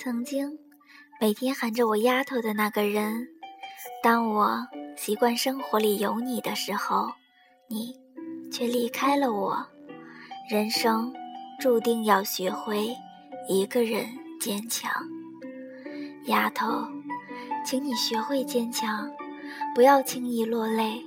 [0.00, 0.56] 曾经
[1.20, 3.26] 每天喊着我丫头的那个人，
[4.00, 4.64] 当我
[4.96, 7.10] 习惯生活里有你的时候，
[7.66, 7.98] 你
[8.48, 9.66] 却离开了我。
[10.48, 11.12] 人生
[11.58, 12.96] 注定要学会
[13.48, 14.06] 一个人
[14.40, 14.88] 坚强，
[16.26, 16.86] 丫头，
[17.66, 19.10] 请你学会坚强，
[19.74, 21.04] 不要轻易落泪。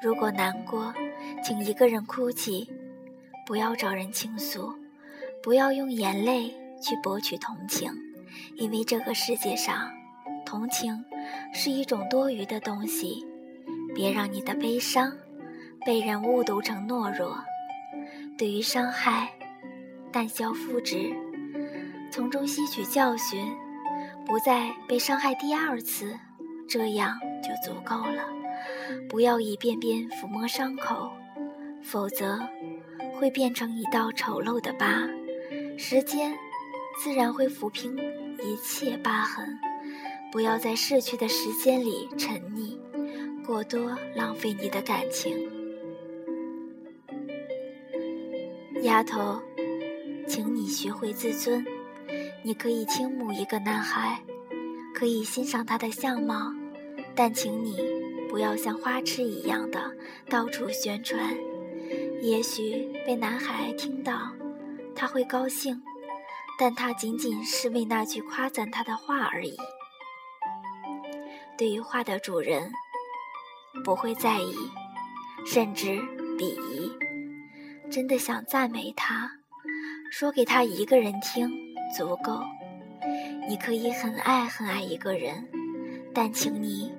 [0.00, 0.94] 如果难过，
[1.42, 2.70] 请一个人哭泣，
[3.44, 4.72] 不要找人倾诉，
[5.42, 7.92] 不要用眼泪去博取同情，
[8.58, 9.88] 因为这个世界上，
[10.44, 11.04] 同情
[11.54, 13.24] 是一种多余的东西。
[13.94, 15.12] 别让你的悲伤
[15.84, 17.42] 被人误读成懦弱。
[18.36, 19.28] 对于伤害，
[20.12, 21.12] 但消复之，
[22.12, 23.44] 从中吸取教训，
[24.26, 26.14] 不再被伤害第二次，
[26.68, 28.24] 这样就足够了。
[29.08, 31.10] 不要一遍遍抚摸伤口，
[31.82, 32.38] 否则
[33.14, 35.08] 会变成一道丑陋的疤。
[35.76, 36.36] 时间
[37.02, 37.96] 自然会抚平
[38.42, 39.58] 一切疤痕。
[40.30, 42.76] 不要在逝去的时间里沉溺，
[43.44, 45.48] 过多浪费你的感情。
[48.82, 49.40] 丫头，
[50.26, 51.64] 请你学会自尊。
[52.42, 54.20] 你可以倾慕一个男孩，
[54.94, 56.52] 可以欣赏他的相貌，
[57.14, 57.76] 但请你。
[58.28, 59.90] 不要像花痴一样的
[60.28, 61.34] 到处宣传，
[62.20, 64.30] 也许被男孩听到，
[64.94, 65.80] 他会高兴，
[66.58, 69.56] 但他仅仅是为那句夸赞他的话而已。
[71.56, 72.72] 对于画的主人，
[73.84, 74.54] 不会在意，
[75.46, 76.00] 甚至
[76.36, 76.92] 鄙夷。
[77.90, 79.30] 真的想赞美他，
[80.10, 81.48] 说给他一个人听
[81.96, 82.42] 足够。
[83.48, 85.48] 你可以很爱很爱一个人，
[86.12, 86.92] 但请你。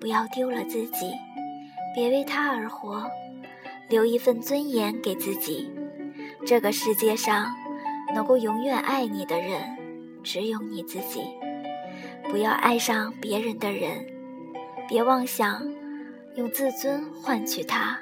[0.00, 1.12] 不要丢了自己，
[1.94, 3.06] 别为他而活，
[3.90, 5.70] 留一份尊严给自己。
[6.46, 7.54] 这个世界上，
[8.14, 9.60] 能够永远爱你的人，
[10.22, 11.22] 只有你自己。
[12.30, 14.06] 不要爱上别人的人，
[14.88, 15.62] 别妄想
[16.36, 17.98] 用自尊换取他。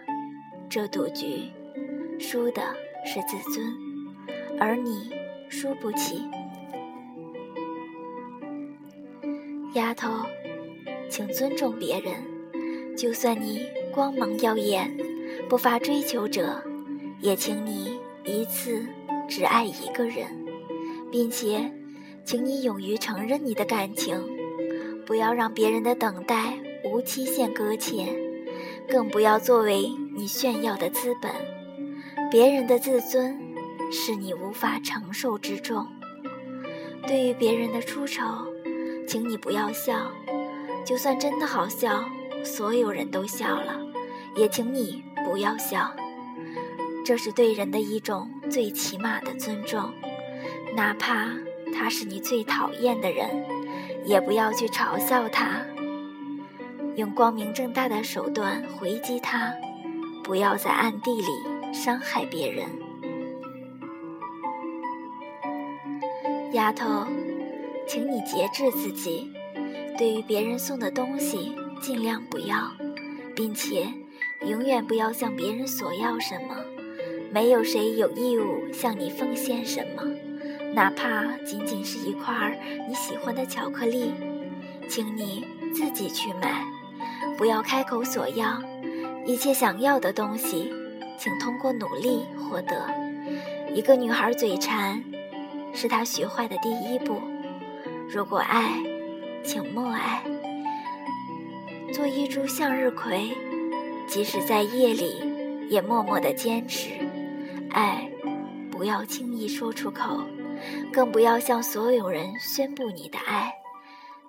[0.68, 1.50] 这赌局，
[2.18, 2.62] 输的
[3.04, 3.74] 是自尊，
[4.60, 5.10] 而你
[5.48, 6.28] 输不起，
[9.74, 10.08] 丫头。
[11.10, 12.12] 请尊重别人，
[12.94, 14.94] 就算你光芒耀眼，
[15.48, 16.62] 不乏追求者，
[17.22, 18.84] 也请你一次
[19.28, 20.26] 只爱一个人，
[21.12, 21.70] 并且，
[22.24, 24.18] 请你勇于承认你的感情，
[25.06, 28.08] 不要让别人的等待无期限搁浅，
[28.88, 31.30] 更不要作为你炫耀的资本。
[32.30, 33.38] 别人的自尊
[33.92, 35.86] 是你无法承受之重。
[37.06, 38.22] 对于别人的出丑，
[39.06, 40.10] 请你不要笑。
[40.84, 42.02] 就算真的好笑，
[42.42, 43.78] 所有人都笑了，
[44.36, 45.90] 也请你不要笑。
[47.04, 49.92] 这是对人的一种最起码的尊重，
[50.74, 51.28] 哪怕
[51.72, 53.44] 他是你最讨厌的人，
[54.04, 55.60] 也不要去嘲笑他，
[56.96, 59.54] 用光明正大的手段回击他，
[60.24, 62.66] 不要在暗地里伤害别人。
[66.52, 67.06] 丫头，
[67.86, 69.30] 请你节制自己。
[69.98, 72.72] 对于别人送的东西，尽量不要，
[73.34, 73.86] 并且
[74.46, 76.56] 永远不要向别人索要什么。
[77.30, 80.02] 没有谁有义务向你奉献什么，
[80.74, 82.58] 哪怕仅仅是一块
[82.88, 84.12] 你喜欢的巧克力，
[84.88, 85.44] 请你
[85.74, 86.64] 自己去买，
[87.36, 88.62] 不要开口索要。
[89.26, 90.72] 一切想要的东西，
[91.18, 92.88] 请通过努力获得。
[93.74, 95.04] 一个女孩嘴馋，
[95.74, 97.20] 是她学坏的第一步。
[98.08, 98.82] 如果爱，
[99.44, 100.22] 请默爱，
[101.92, 103.36] 做一株向日葵，
[104.06, 105.22] 即使在夜里，
[105.68, 106.88] 也默默的坚持。
[107.78, 108.10] 爱，
[108.72, 110.20] 不要轻易说出口，
[110.92, 113.54] 更不要向所有人宣布你的爱。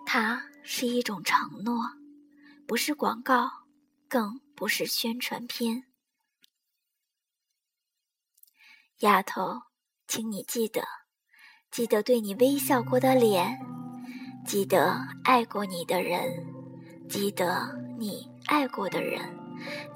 [0.06, 1.82] 它是一种承诺，
[2.68, 3.50] 不是广告，
[4.08, 5.86] 更不是宣传片。
[9.00, 9.64] 丫头，
[10.08, 10.84] 请你记得，
[11.72, 13.60] 记得对你微笑过的脸。
[14.46, 16.22] 记得爱过你的人，
[17.10, 19.20] 记得你爱过的人，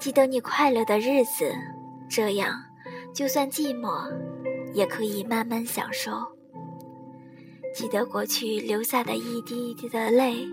[0.00, 1.54] 记得你快乐的日子，
[2.10, 2.60] 这样，
[3.14, 4.12] 就算寂寞，
[4.72, 6.10] 也可以慢慢享受。
[7.72, 10.44] 记得过去留下的一滴一滴的泪，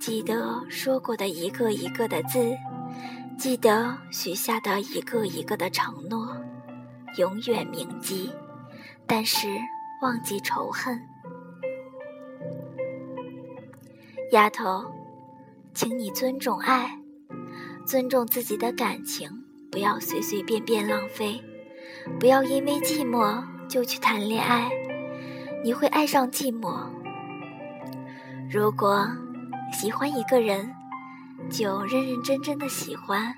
[0.00, 2.52] 记得说过的一个一个的字，
[3.38, 6.36] 记得许下的一个一个的承诺，
[7.16, 8.28] 永远铭记，
[9.06, 9.46] 但是
[10.02, 11.00] 忘记仇恨。
[14.32, 14.84] 丫头，
[15.74, 16.98] 请你尊重爱，
[17.86, 19.30] 尊重自己的感情，
[19.70, 21.40] 不要随随便便浪费，
[22.18, 24.70] 不要因为寂寞就去谈恋爱，
[25.62, 26.88] 你会爱上寂寞，
[28.50, 29.06] 如果
[29.72, 30.74] 喜欢一个人，
[31.50, 33.34] 就认认真真的喜欢，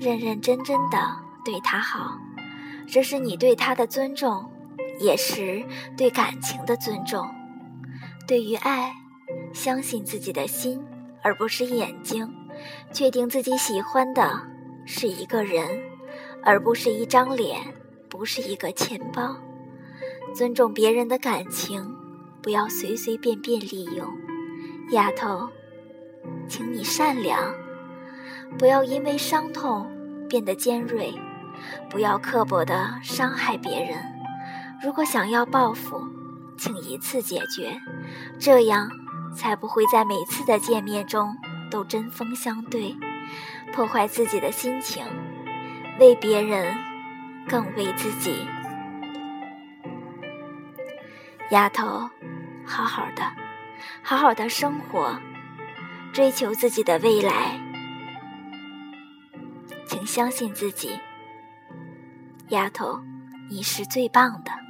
[0.00, 0.98] 认认真真的
[1.44, 2.18] 对他好，
[2.86, 4.50] 这是你对他的尊重，
[4.98, 5.64] 也是
[5.96, 7.28] 对感情的尊重。
[8.26, 8.92] 对于爱，
[9.52, 10.82] 相信自己的心，
[11.22, 12.28] 而不是眼睛，
[12.92, 14.42] 确定自己喜欢的
[14.86, 15.66] 是一个人，
[16.44, 17.60] 而不是一张脸，
[18.08, 19.36] 不是一个钱包。
[20.34, 21.94] 尊重别人的感情，
[22.42, 24.06] 不要随随便便利用。
[24.90, 25.48] 丫头，
[26.48, 27.54] 请你善良，
[28.58, 29.86] 不要因为伤痛
[30.28, 31.12] 变得尖锐，
[31.90, 33.98] 不要刻薄的伤害别人。
[34.82, 36.00] 如果想要报复，
[36.56, 37.80] 请一次解决，
[38.38, 38.90] 这样
[39.34, 41.36] 才不会在每次的见面中
[41.70, 42.96] 都针锋相对，
[43.72, 45.04] 破坏自己的心情，
[45.98, 46.76] 为别人
[47.48, 48.46] 更为自己。
[51.50, 52.08] 丫头，
[52.64, 53.24] 好好的，
[54.02, 55.18] 好好的生活，
[56.12, 57.58] 追求自己的未来，
[59.86, 60.98] 请相信自己。
[62.50, 63.02] 丫头，
[63.50, 64.67] 你是最棒的。